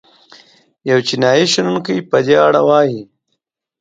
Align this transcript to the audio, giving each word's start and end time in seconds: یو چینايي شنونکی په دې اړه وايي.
یو 0.89 0.99
چینايي 1.07 1.45
شنونکی 1.53 2.07
په 2.09 2.17
دې 2.25 2.35
اړه 2.47 2.61
وايي. 2.67 3.01